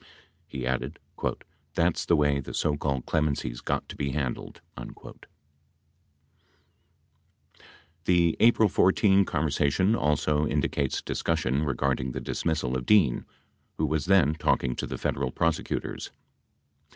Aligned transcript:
He 0.47 0.65
added, 0.65 0.97
"That's 1.75 2.07
the 2.07 2.15
way 2.15 2.39
the 2.39 2.55
so 2.55 2.75
called 2.75 3.05
clemency's 3.05 3.61
got 3.61 3.87
to 3.87 3.95
be 3.95 4.13
handled." 4.13 4.59
«The 8.05 8.35
April 8.39 8.67
14 8.67 9.25
conversation 9.25 9.95
also 9.95 10.47
indicates 10.47 11.03
discussion 11.03 11.65
regarding 11.65 12.13
the 12.13 12.19
dismissal 12.19 12.75
of 12.75 12.87
Dean, 12.87 13.27
who 13.77 13.85
was 13.85 14.05
then 14.05 14.33
talking 14.33 14.75
to 14.77 14.87
the 14.87 14.97
Federal 14.97 15.29
prosecutors. 15.29 16.09